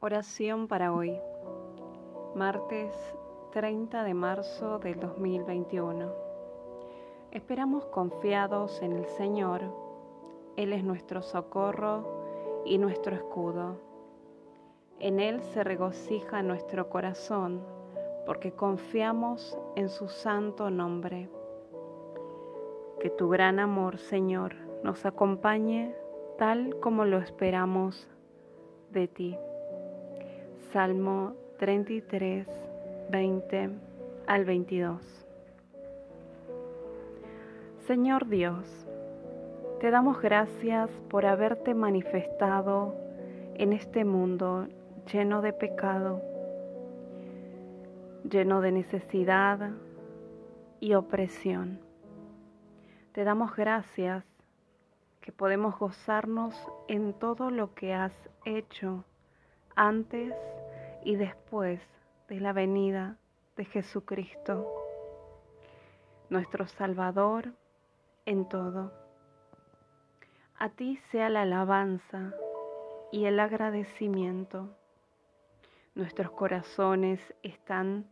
Oración 0.00 0.68
para 0.68 0.92
hoy, 0.92 1.18
martes 2.36 2.94
30 3.50 4.04
de 4.04 4.14
marzo 4.14 4.78
del 4.78 5.00
2021. 5.00 6.12
Esperamos 7.32 7.84
confiados 7.86 8.80
en 8.80 8.92
el 8.92 9.06
Señor. 9.06 9.60
Él 10.54 10.72
es 10.72 10.84
nuestro 10.84 11.20
socorro 11.20 12.62
y 12.64 12.78
nuestro 12.78 13.16
escudo. 13.16 13.80
En 15.00 15.18
Él 15.18 15.42
se 15.42 15.64
regocija 15.64 16.42
nuestro 16.42 16.88
corazón 16.90 17.60
porque 18.24 18.52
confiamos 18.52 19.58
en 19.74 19.88
su 19.88 20.08
santo 20.08 20.70
nombre. 20.70 21.28
Que 23.00 23.10
tu 23.10 23.28
gran 23.30 23.58
amor, 23.58 23.98
Señor, 23.98 24.54
nos 24.84 25.04
acompañe 25.04 25.92
tal 26.38 26.78
como 26.78 27.04
lo 27.04 27.18
esperamos 27.18 28.06
de 28.92 29.08
ti. 29.08 29.36
Salmo 30.72 31.32
33, 31.58 32.46
20 33.10 33.70
al 34.26 34.44
22. 34.44 35.00
Señor 37.86 38.28
Dios, 38.28 38.86
te 39.80 39.90
damos 39.90 40.20
gracias 40.20 40.90
por 41.08 41.24
haberte 41.24 41.72
manifestado 41.72 42.94
en 43.54 43.72
este 43.72 44.04
mundo 44.04 44.68
lleno 45.10 45.40
de 45.40 45.54
pecado, 45.54 46.20
lleno 48.28 48.60
de 48.60 48.72
necesidad 48.72 49.70
y 50.80 50.92
opresión. 50.92 51.80
Te 53.12 53.24
damos 53.24 53.56
gracias 53.56 54.22
que 55.22 55.32
podemos 55.32 55.78
gozarnos 55.78 56.54
en 56.88 57.14
todo 57.14 57.50
lo 57.50 57.72
que 57.74 57.94
has 57.94 58.12
hecho 58.44 59.04
antes 59.78 60.34
y 61.04 61.14
después 61.14 61.80
de 62.28 62.40
la 62.40 62.52
venida 62.52 63.16
de 63.56 63.64
Jesucristo, 63.64 64.66
nuestro 66.30 66.66
Salvador 66.66 67.52
en 68.26 68.48
todo. 68.48 68.92
A 70.58 70.70
ti 70.70 70.96
sea 71.12 71.30
la 71.30 71.42
alabanza 71.42 72.34
y 73.12 73.26
el 73.26 73.38
agradecimiento. 73.38 74.76
Nuestros 75.94 76.32
corazones 76.32 77.20
están 77.44 78.10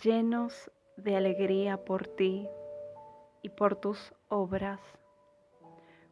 llenos 0.00 0.70
de 0.96 1.16
alegría 1.16 1.84
por 1.84 2.06
ti 2.06 2.48
y 3.42 3.48
por 3.48 3.74
tus 3.74 4.14
obras. 4.28 4.80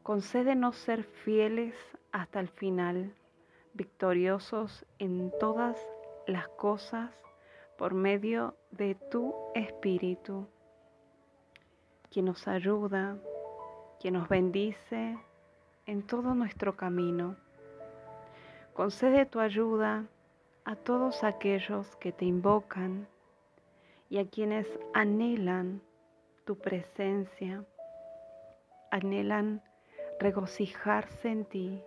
Concédenos 0.02 0.74
ser 0.76 1.04
fieles 1.04 1.76
hasta 2.10 2.40
el 2.40 2.48
final 2.48 3.14
victoriosos 3.78 4.84
en 4.98 5.32
todas 5.38 5.78
las 6.26 6.48
cosas 6.48 7.14
por 7.78 7.94
medio 7.94 8.56
de 8.72 8.96
tu 8.96 9.32
Espíritu, 9.54 10.48
quien 12.10 12.24
nos 12.24 12.48
ayuda, 12.48 13.16
quien 14.00 14.14
nos 14.14 14.28
bendice 14.28 15.16
en 15.86 16.02
todo 16.02 16.34
nuestro 16.34 16.76
camino. 16.76 17.36
Concede 18.74 19.26
tu 19.26 19.38
ayuda 19.38 20.06
a 20.64 20.74
todos 20.74 21.22
aquellos 21.22 21.94
que 21.96 22.10
te 22.10 22.24
invocan 22.24 23.06
y 24.10 24.18
a 24.18 24.28
quienes 24.28 24.66
anhelan 24.92 25.80
tu 26.44 26.58
presencia, 26.58 27.64
anhelan 28.90 29.62
regocijarse 30.18 31.28
en 31.28 31.44
ti 31.44 31.82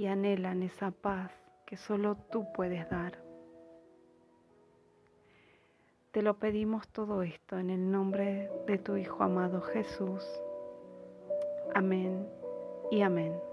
y 0.00 0.06
anhelan 0.06 0.62
esa 0.62 0.92
paz 0.92 1.30
que 1.66 1.76
solo 1.76 2.16
tú 2.32 2.50
puedes 2.54 2.88
dar. 2.88 3.22
Te 6.10 6.22
lo 6.22 6.38
pedimos 6.38 6.88
todo 6.88 7.22
esto 7.22 7.58
en 7.58 7.68
el 7.68 7.90
nombre 7.90 8.50
de 8.66 8.78
tu 8.78 8.96
Hijo 8.96 9.22
amado 9.22 9.60
Jesús. 9.60 10.26
Amén 11.74 12.26
y 12.90 13.02
amén. 13.02 13.49